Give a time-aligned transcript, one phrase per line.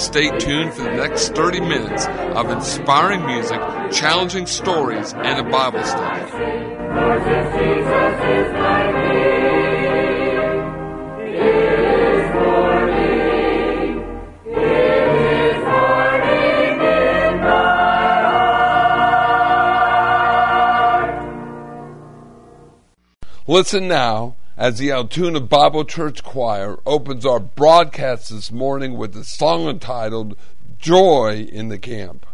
[0.00, 3.60] Stay tuned for the next 30 minutes of inspiring music,
[3.92, 6.70] challenging stories, and a Bible study.
[23.46, 29.24] Listen now as the Altoona Bible Church Choir opens our broadcast this morning with the
[29.24, 30.36] song entitled
[30.78, 32.26] Joy in the Camp.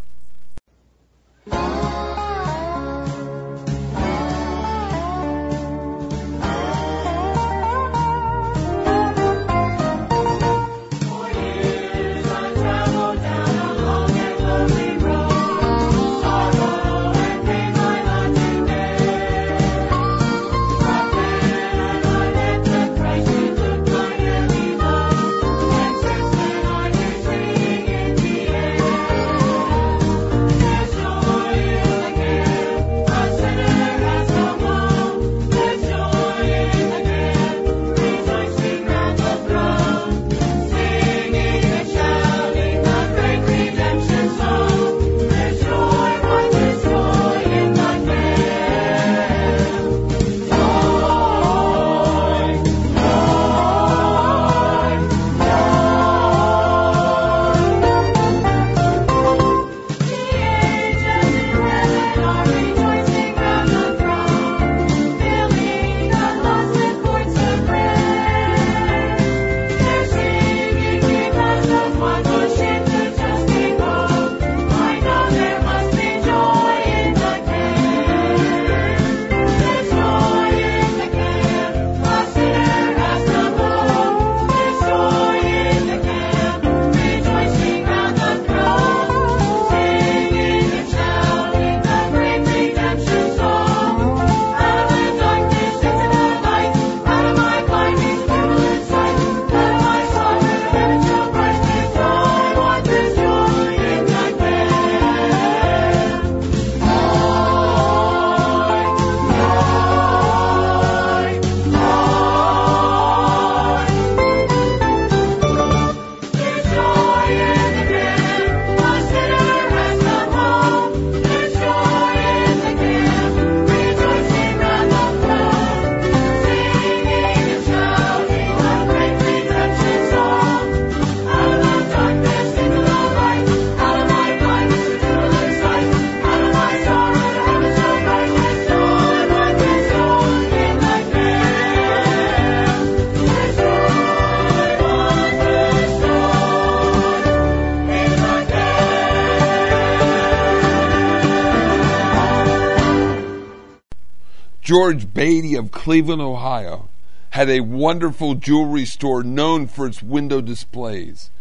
[154.67, 156.89] George Beatty of Cleveland, Ohio,
[157.29, 161.31] had a wonderful jewelry store known for its window displays.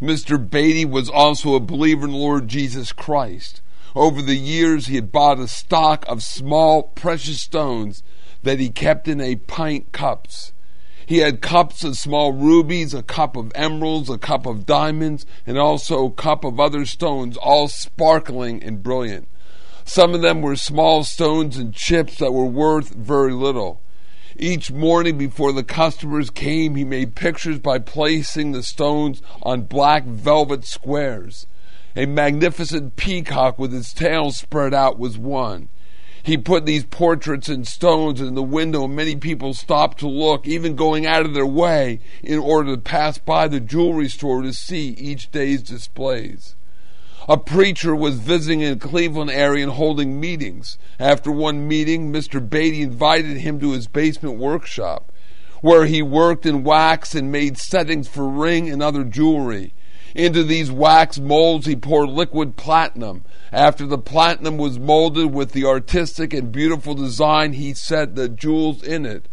[0.00, 0.36] Mr.
[0.50, 3.60] Beatty was also a believer in Lord Jesus Christ.
[3.94, 8.02] Over the years, he had bought a stock of small, precious stones
[8.42, 10.52] that he kept in a pint cups.
[11.06, 15.56] He had cups of small rubies, a cup of emeralds, a cup of diamonds, and
[15.56, 19.28] also a cup of other stones, all sparkling and brilliant.
[19.84, 23.80] Some of them were small stones and chips that were worth very little.
[24.36, 30.04] Each morning before the customers came, he made pictures by placing the stones on black
[30.04, 31.46] velvet squares.
[31.94, 35.68] A magnificent peacock with its tail spread out was one.
[36.22, 40.46] He put these portraits in stones in the window, and many people stopped to look,
[40.46, 44.52] even going out of their way in order to pass by the jewelry store to
[44.52, 46.54] see each day's displays.
[47.28, 50.76] A preacher was visiting in the Cleveland area and holding meetings.
[50.98, 52.40] After one meeting, Mr.
[52.46, 55.12] Beatty invited him to his basement workshop,
[55.60, 59.72] where he worked in wax and made settings for ring and other jewelry.
[60.16, 63.24] Into these wax molds, he poured liquid platinum.
[63.52, 68.82] After the platinum was molded with the artistic and beautiful design, he set the jewels
[68.82, 69.28] in it.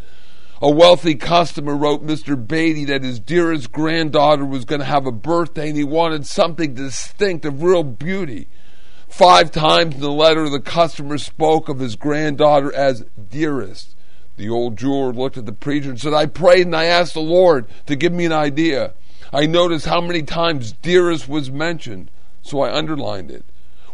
[0.62, 2.36] A wealthy customer wrote Mr.
[2.36, 6.74] Beatty that his dearest granddaughter was going to have a birthday and he wanted something
[6.74, 8.50] distinct of real beauty.
[9.08, 13.96] Five times in the letter, the customer spoke of his granddaughter as dearest.
[14.36, 17.22] The old jeweler looked at the preacher and said, I prayed and I asked the
[17.22, 18.94] Lord to give me an idea.
[19.32, 22.12] I noticed how many times dearest was mentioned,
[22.42, 23.46] so I underlined it.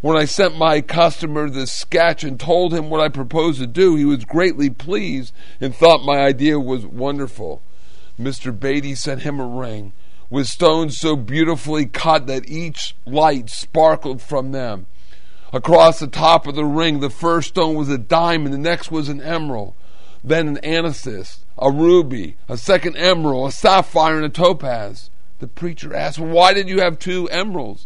[0.01, 3.95] When I sent my customer this sketch and told him what I proposed to do,
[3.95, 7.61] he was greatly pleased and thought my idea was wonderful.
[8.19, 8.57] Mr.
[8.57, 9.93] Beatty sent him a ring
[10.29, 14.85] with stones so beautifully cut that each light sparkled from them.
[15.53, 19.09] Across the top of the ring, the first stone was a diamond, the next was
[19.09, 19.73] an emerald
[20.25, 25.11] then an amethyst, a ruby, a second emerald, a sapphire, and a topaz.
[25.39, 27.85] The preacher asked, Why did you have two emeralds?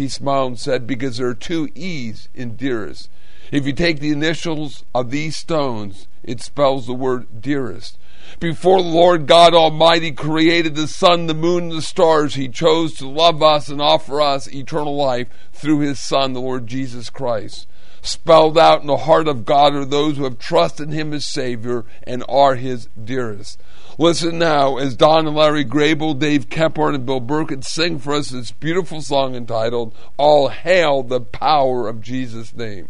[0.00, 3.10] He smiled and said, Because there are two E's in dearest.
[3.52, 7.98] If you take the initials of these stones, it spells the word dearest.
[8.38, 12.94] Before the Lord God Almighty created the sun, the moon, and the stars, He chose
[12.94, 17.66] to love us and offer us eternal life through His Son, the Lord Jesus Christ.
[18.02, 21.84] Spelled out in the heart of God are those who have trusted Him as Savior
[22.02, 23.60] and are His dearest.
[23.98, 28.30] Listen now as Don and Larry Grable, Dave Kephart, and Bill Burkett sing for us
[28.30, 32.88] this beautiful song entitled All Hail the Power of Jesus' Name.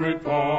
[0.00, 0.49] Prostrate fall.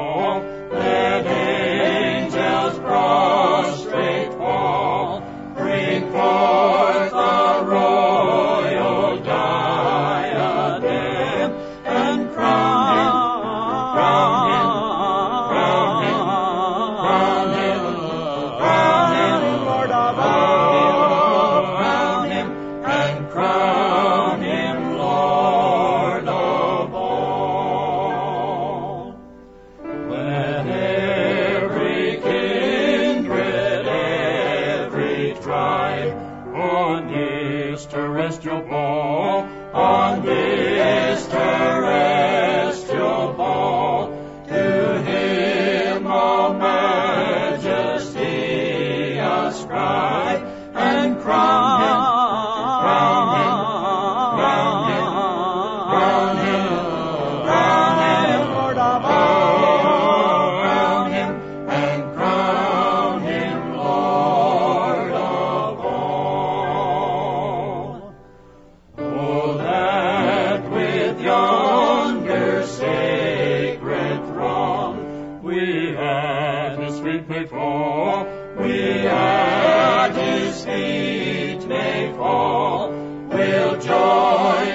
[77.03, 78.25] Feet may fall,
[78.57, 82.91] we at his feet may fall,
[83.29, 84.70] we'll join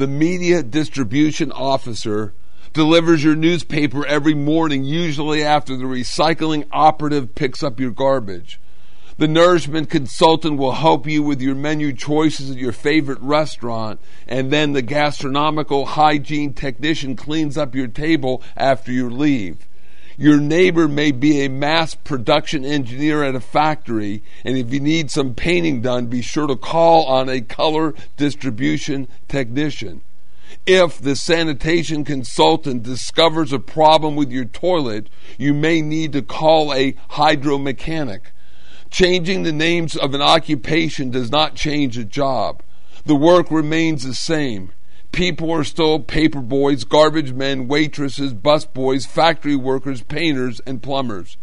[0.00, 2.33] The media distribution officer,
[2.73, 8.59] delivers your newspaper every morning, usually after the recycling operative picks up your garbage.
[9.19, 14.50] The nourishment consultant will help you with your menu choices at your favorite restaurant, and
[14.50, 19.69] then the gastronomical hygiene technician cleans up your table after you leave.
[20.17, 25.11] Your neighbor may be a mass production engineer at a factory, and if you need
[25.11, 30.02] some painting done, be sure to call on a color distribution technician.
[30.67, 36.75] If the sanitation consultant discovers a problem with your toilet, you may need to call
[36.75, 38.21] a hydromechanic.
[38.90, 42.62] Changing the names of an occupation does not change a job.
[43.05, 44.73] The work remains the same.
[45.12, 51.37] People are still paper boys, garbage men, waitresses, busboys, factory workers, painters, and plumbers.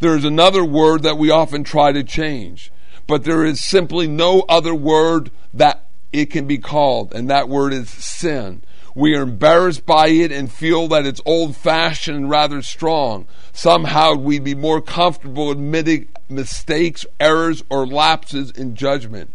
[0.00, 2.72] There is another word that we often try to change,
[3.06, 7.72] but there is simply no other word that it can be called, and that word
[7.72, 8.62] is sin.
[8.94, 13.26] We are embarrassed by it and feel that it's old fashioned and rather strong.
[13.52, 19.32] Somehow we'd be more comfortable admitting mistakes, errors, or lapses in judgment.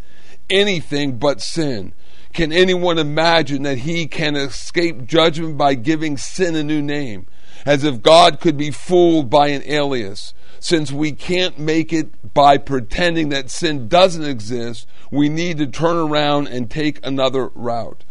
[0.50, 1.94] Anything but sin.
[2.36, 7.28] Can anyone imagine that he can escape judgment by giving sin a new name?
[7.66, 10.34] As if God could be fooled by an alias.
[10.60, 15.96] Since we can't make it by pretending that sin doesn't exist, we need to turn
[15.96, 18.04] around and take another route.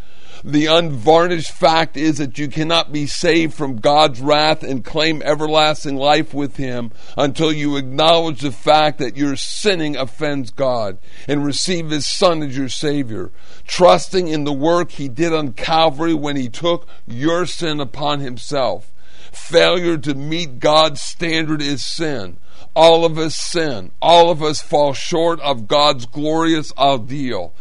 [0.46, 5.96] The unvarnished fact is that you cannot be saved from God's wrath and claim everlasting
[5.96, 11.88] life with Him until you acknowledge the fact that your sinning offends God and receive
[11.88, 13.32] His Son as your Savior,
[13.66, 18.92] trusting in the work He did on Calvary when He took your sin upon Himself.
[19.32, 22.36] Failure to meet God's standard is sin.
[22.76, 23.92] All of us sin.
[24.02, 27.54] All of us fall short of God's glorious ideal.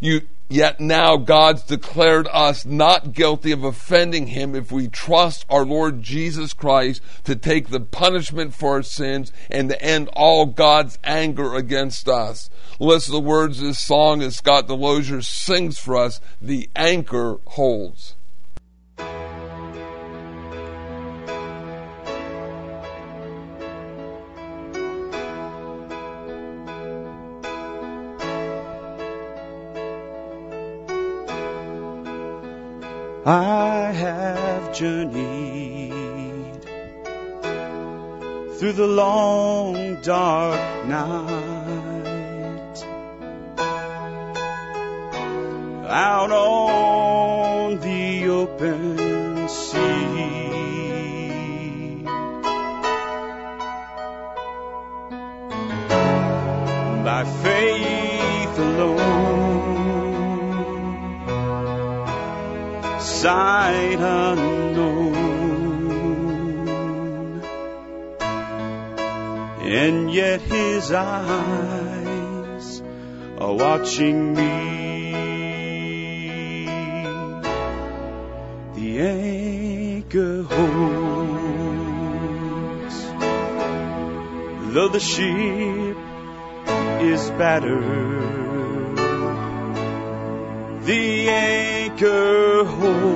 [0.00, 5.64] You, Yet now God's declared us not guilty of offending Him if we trust our
[5.64, 10.98] Lord Jesus Christ to take the punishment for our sins and to end all God's
[11.04, 12.50] anger against us.
[12.80, 17.38] Listen to the words of this song as Scott Delosier sings for us The Anchor
[17.46, 18.16] Holds.
[33.26, 36.64] I have journeyed
[38.58, 41.70] through the long dark night
[45.86, 49.90] out on the open sea.
[57.04, 57.89] By faith
[63.20, 65.12] sight unknown,
[69.60, 72.82] and yet His eyes
[73.36, 75.10] are watching me.
[78.76, 81.36] The anchor holds,
[84.72, 85.98] though the ship
[87.02, 88.39] is battered.
[90.82, 93.10] The anchor holds,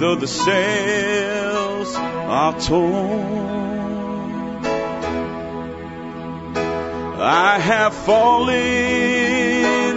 [0.00, 3.36] though the sails are torn.
[7.18, 8.56] I have fallen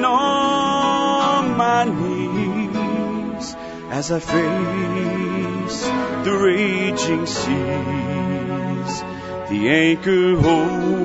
[0.03, 3.55] on my knees
[3.89, 5.86] as I face
[6.25, 9.03] the raging seas.
[9.50, 10.99] The anchor holds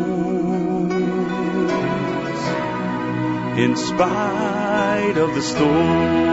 [3.57, 6.25] in spite of the storm.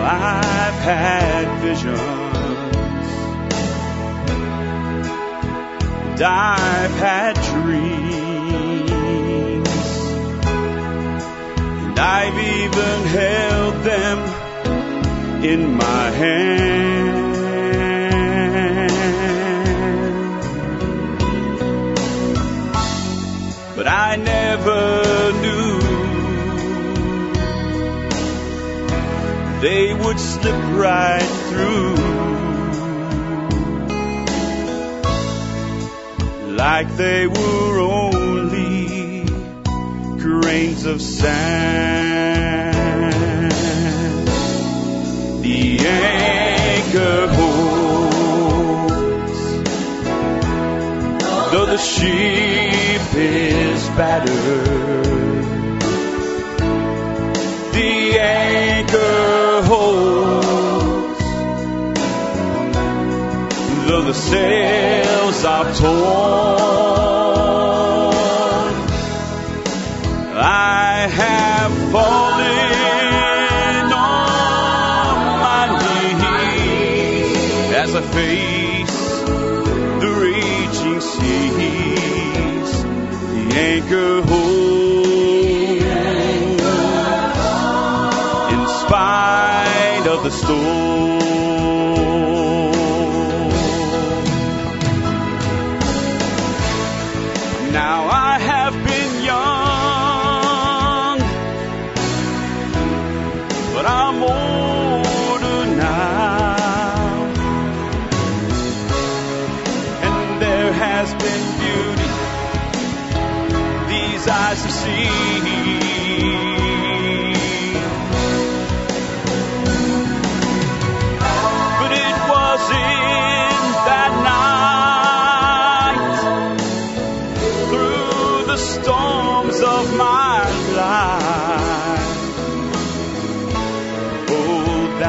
[0.00, 1.96] I've had visions,
[6.12, 8.88] and I've had dreams,
[11.86, 14.18] and I've even held them
[15.44, 17.07] in my hand.
[29.60, 31.96] They would slip right through
[36.54, 39.24] like they were only
[40.18, 42.32] grains of sand.
[45.42, 48.12] The anchor holds,
[51.52, 55.04] though the ship is battered,
[57.72, 61.18] the anchor holds,
[63.86, 66.68] though the sails are torn.
[70.40, 72.77] I have fallen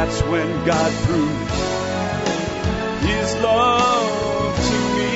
[0.10, 1.52] that's when God proved
[3.06, 5.14] His love to me.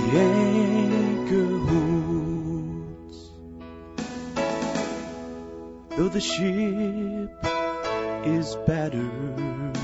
[0.00, 3.18] The anchor holds,
[5.96, 7.32] though the ship
[8.26, 9.74] is battered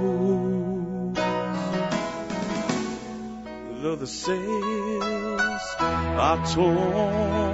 [3.81, 4.76] Though the sails
[6.27, 7.46] are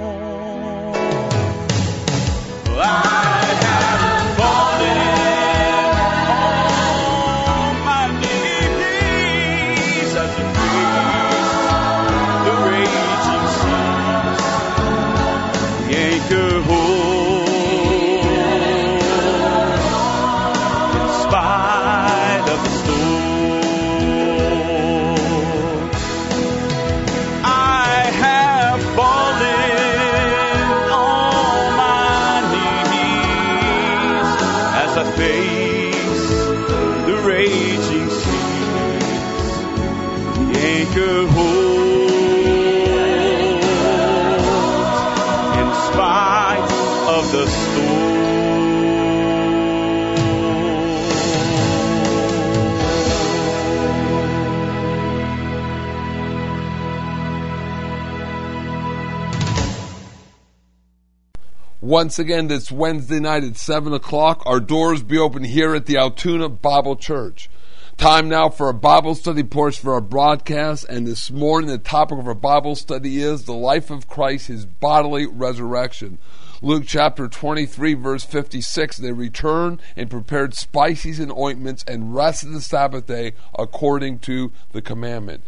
[61.94, 65.96] Once again, this Wednesday night at 7 o'clock, our doors be open here at the
[65.96, 67.48] Altoona Bible Church.
[67.96, 72.18] Time now for a Bible study portion for our broadcast, and this morning the topic
[72.18, 76.18] of our Bible study is the life of Christ, his bodily resurrection.
[76.60, 82.60] Luke chapter 23, verse 56 They returned and prepared spices and ointments and rested the
[82.60, 85.44] Sabbath day according to the commandment.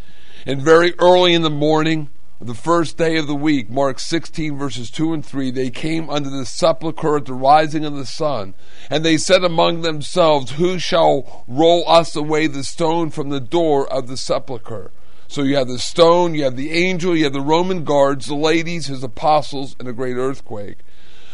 [0.47, 2.09] And very early in the morning,
[2.41, 6.29] the first day of the week, Mark 16, verses 2 and 3, they came under
[6.29, 8.55] the sepulchre at the rising of the sun.
[8.91, 13.91] And they said among themselves, Who shall roll us away the stone from the door
[13.91, 14.91] of the sepulchre?
[15.29, 18.35] So you have the stone, you have the angel, you have the Roman guards, the
[18.35, 20.79] ladies, his apostles, and a great earthquake.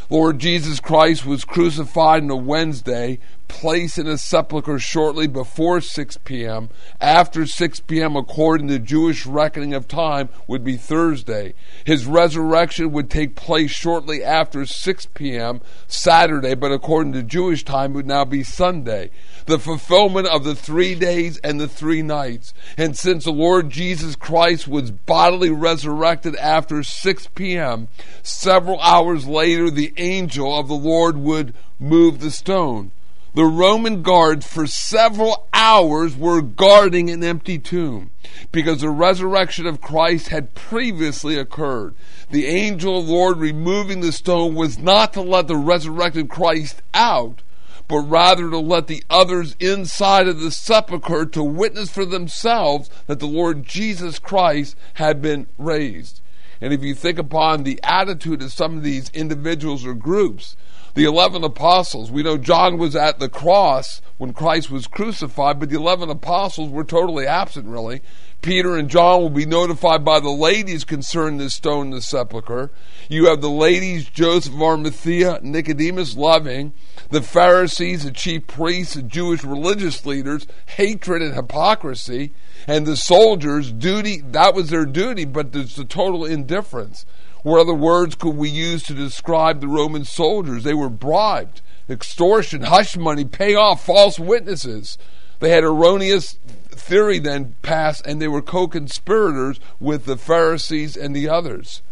[0.08, 3.18] Lord Jesus Christ was crucified on a Wednesday,
[3.52, 6.70] placed in a sepulchre shortly before 6 p.m.
[7.02, 11.52] After 6 p.m., according to Jewish reckoning of time, would be Thursday.
[11.84, 15.60] His resurrection would take place shortly after 6 p.m.
[15.86, 19.10] Saturday, but according to Jewish time, would now be Sunday.
[19.44, 22.54] The fulfillment of the three days and the three nights.
[22.78, 27.88] And since the Lord Jesus Christ was bodily resurrected after 6 p.m.,
[28.22, 32.92] several hours later, the angel of the Lord would move the stone.
[33.34, 38.10] The Roman guards for several hours were guarding an empty tomb
[38.50, 41.94] because the resurrection of Christ had previously occurred.
[42.30, 46.82] The angel of the Lord removing the stone was not to let the resurrected Christ
[46.92, 47.40] out,
[47.88, 53.18] but rather to let the others inside of the sepulchre to witness for themselves that
[53.18, 56.20] the Lord Jesus Christ had been raised.
[56.60, 60.54] And if you think upon the attitude of some of these individuals or groups,
[60.94, 65.70] The 11 apostles, we know John was at the cross when Christ was crucified, but
[65.70, 68.02] the 11 apostles were totally absent, really.
[68.42, 72.70] Peter and John will be notified by the ladies concerning the stone the sepulchre.
[73.08, 76.74] You have the ladies, Joseph of Arimathea, Nicodemus Loving,
[77.08, 82.34] the Pharisees, the chief priests, the Jewish religious leaders, hatred and hypocrisy,
[82.66, 87.06] and the soldiers, duty, that was their duty, but there's the total indifference.
[87.42, 90.62] What other words could we use to describe the Roman soldiers?
[90.62, 94.96] They were bribed, extortion, hush money, pay off, false witnesses.
[95.40, 96.38] They had erroneous
[96.70, 101.82] theory then passed, and they were co conspirators with the Pharisees and the others.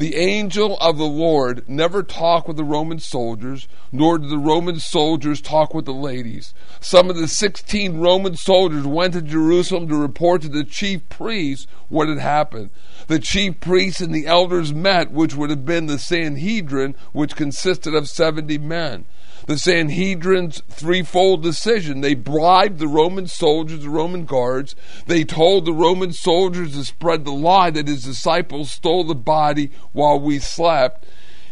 [0.00, 4.80] The angel of the Lord never talked with the Roman soldiers, nor did the Roman
[4.80, 6.54] soldiers talk with the ladies.
[6.80, 11.66] Some of the 16 Roman soldiers went to Jerusalem to report to the chief priests
[11.90, 12.70] what had happened.
[13.08, 17.94] The chief priests and the elders met, which would have been the Sanhedrin, which consisted
[17.94, 19.04] of 70 men
[19.46, 22.00] the Sanhedrin's threefold decision.
[22.00, 24.74] They bribed the Roman soldiers, the Roman guards.
[25.06, 29.70] They told the Roman soldiers to spread the lie that his disciples stole the body
[29.92, 31.06] while we slept.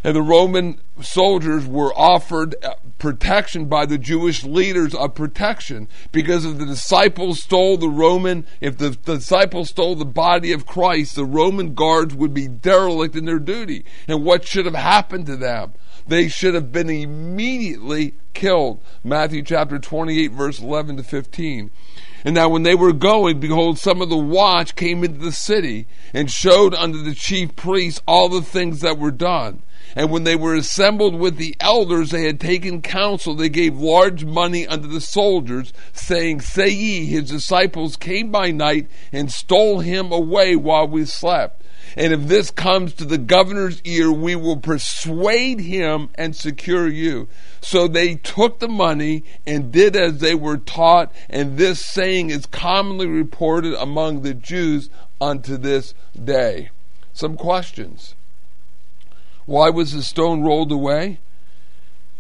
[0.05, 6.45] And the Roman soldiers were offered uh, protection by the Jewish leaders of protection because
[6.45, 11.25] if the disciples stole the Roman, if the disciples stole the body of Christ, the
[11.25, 13.85] Roman guards would be derelict in their duty.
[14.07, 15.73] And what should have happened to them?
[16.09, 18.81] They should have been immediately killed.
[19.05, 21.71] Matthew chapter 28, verse 11 to 15.
[22.25, 25.87] And now when they were going, behold, some of the watch came into the city
[26.15, 29.63] and showed unto the chief priests all the things that were done.
[29.95, 33.35] And when they were assembled with the elders, they had taken counsel.
[33.35, 38.89] They gave large money unto the soldiers, saying, Say ye, his disciples came by night
[39.13, 41.63] and stole him away while we slept.
[41.99, 47.27] And if this comes to the governor's ear, we will persuade him and secure you.
[47.61, 52.47] So they took the money and did as they were taught, and this saying is
[52.47, 56.71] commonly reported among the Jews unto this day.
[57.13, 58.15] Some questions.
[59.45, 61.19] Why was the stone rolled away?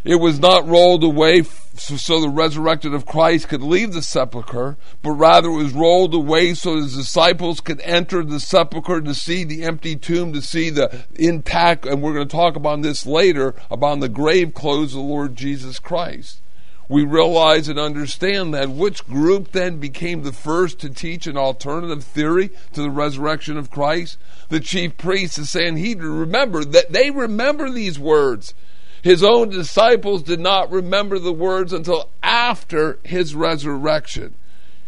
[0.02, 1.42] It was not rolled away
[1.78, 6.54] so the resurrected of Christ could leave the sepulchre, but rather it was rolled away
[6.54, 11.04] so his disciples could enter the sepulchre to see the empty tomb, to see the
[11.14, 15.06] intact, and we're going to talk about this later, about the grave clothes of the
[15.08, 16.40] Lord Jesus Christ.
[16.88, 22.02] We realize and understand that which group then became the first to teach an alternative
[22.02, 24.16] theory to the resurrection of Christ?
[24.48, 26.18] The chief priests, the Sanhedrin.
[26.18, 28.54] Remember that they remember these words.
[29.02, 34.34] His own disciples did not remember the words until after his resurrection.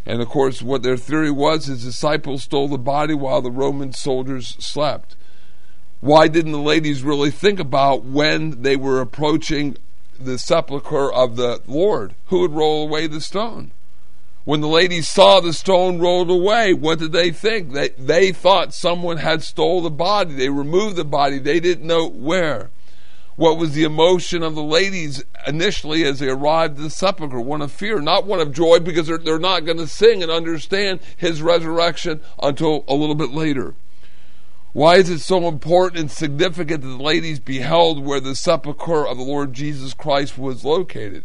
[0.06, 3.92] And of course, what their theory was his disciples stole the body while the Roman
[3.92, 5.16] soldiers slept.
[6.00, 9.76] Why didn't the ladies really think about when they were approaching
[10.18, 12.14] the sepulchre of the Lord?
[12.26, 13.72] Who would roll away the stone?
[14.44, 17.72] When the ladies saw the stone rolled away, what did they think?
[17.72, 20.32] They, they thought someone had stole the body.
[20.34, 21.38] They removed the body.
[21.38, 22.70] They didn't know where.
[23.40, 27.40] What was the emotion of the ladies initially as they arrived at the sepulchre?
[27.40, 30.30] One of fear, not one of joy, because they're, they're not going to sing and
[30.30, 33.74] understand his resurrection until a little bit later.
[34.74, 39.16] Why is it so important and significant that the ladies beheld where the sepulchre of
[39.16, 41.24] the Lord Jesus Christ was located?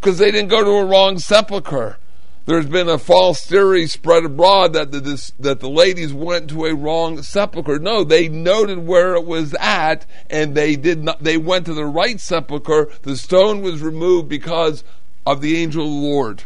[0.00, 1.96] Because they didn't go to a wrong sepulchre
[2.44, 6.74] there's been a false theory spread abroad that the that the ladies went to a
[6.74, 7.78] wrong sepulcher.
[7.78, 11.22] No, they noted where it was at, and they did not.
[11.22, 12.90] They went to the right sepulcher.
[13.02, 14.82] The stone was removed because
[15.24, 16.44] of the angel of the Lord,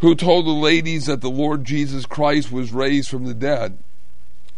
[0.00, 3.78] who told the ladies that the Lord Jesus Christ was raised from the dead.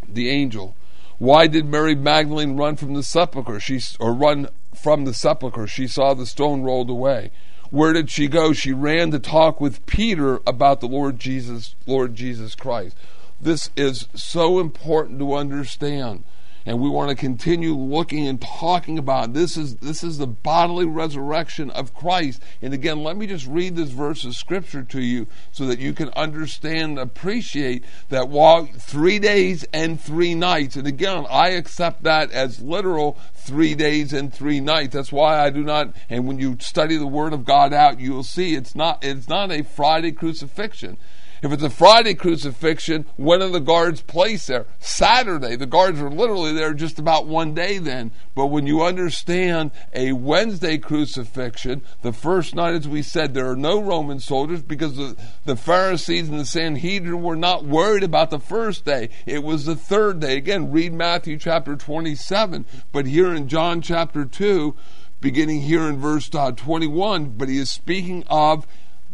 [0.08, 0.74] The angel.
[1.18, 3.60] Why did Mary Magdalene run from the sepulcher?
[3.60, 5.66] She or run from the sepulcher.
[5.66, 7.30] She saw the stone rolled away.
[7.70, 8.52] Where did she go?
[8.52, 12.96] She ran to talk with Peter about the Lord Jesus, Lord Jesus Christ.
[13.40, 16.24] This is so important to understand
[16.66, 20.86] and we want to continue looking and talking about this is this is the bodily
[20.86, 22.42] resurrection of Christ.
[22.60, 25.92] And again, let me just read this verse of scripture to you so that you
[25.92, 32.02] can understand and appreciate that while three days and three nights, and again, I accept
[32.04, 34.94] that as literal three days and three nights.
[34.94, 38.12] That's why I do not and when you study the word of God out, you
[38.12, 40.98] will see it's not it's not a Friday crucifixion.
[41.42, 44.66] If it's a Friday crucifixion, when are the guards placed there?
[44.78, 45.56] Saturday.
[45.56, 48.12] The guards are literally there just about one day then.
[48.34, 53.56] But when you understand a Wednesday crucifixion, the first night, as we said, there are
[53.56, 58.38] no Roman soldiers because the, the Pharisees and the Sanhedrin were not worried about the
[58.38, 59.08] first day.
[59.24, 60.36] It was the third day.
[60.36, 62.66] Again, read Matthew chapter 27.
[62.92, 64.76] But here in John chapter 2,
[65.20, 68.66] beginning here in verse uh, 21, but he is speaking of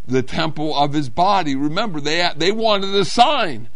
[0.07, 1.55] the temple of his body.
[1.55, 3.69] Remember, they, they wanted a sign.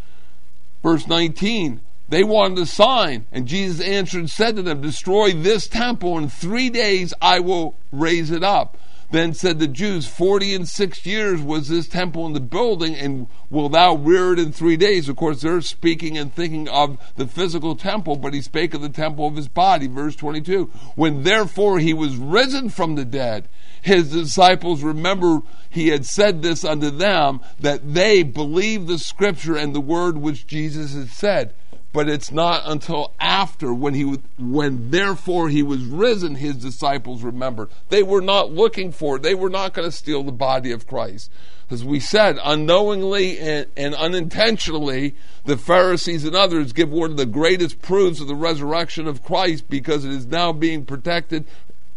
[0.82, 3.26] Verse 19, they wanted a sign.
[3.32, 7.76] And Jesus answered and said to them, Destroy this temple, in three days I will
[7.92, 8.76] raise it up.
[9.10, 13.26] Then said the Jews, Forty and six years was this temple in the building, and
[13.50, 15.08] will thou rear it in three days?
[15.08, 18.88] Of course, they're speaking and thinking of the physical temple, but he spake of the
[18.88, 19.88] temple of his body.
[19.88, 20.70] Verse 22.
[20.94, 23.48] When therefore he was risen from the dead,
[23.82, 29.74] his disciples remember he had said this unto them, that they believed the scripture and
[29.74, 31.54] the word which Jesus had said
[31.92, 34.04] but it's not until after when he
[34.38, 37.68] when therefore he was risen his disciples remembered.
[37.88, 40.86] They were not looking for it they were not going to steal the body of
[40.86, 41.30] christ.
[41.68, 47.26] As we said unknowingly and, and unintentionally the pharisees and others give one of the
[47.26, 51.44] greatest proofs of the resurrection of christ because it is now being protected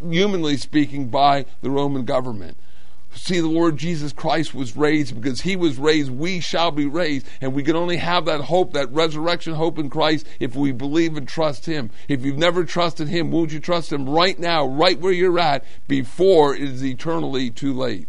[0.00, 2.56] humanly speaking by the roman government
[3.14, 7.26] see the Lord Jesus Christ was raised because he was raised, we shall be raised.
[7.40, 11.16] And we can only have that hope, that resurrection hope in Christ, if we believe
[11.16, 11.90] and trust him.
[12.08, 15.64] If you've never trusted him, won't you trust him right now, right where you're at,
[15.88, 18.08] before it is eternally too late?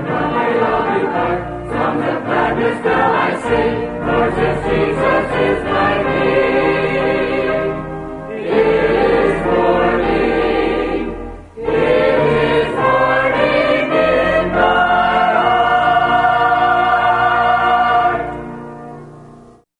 [2.81, 4.25] Still I sing, for
[4.65, 6.50] Jesus is my King.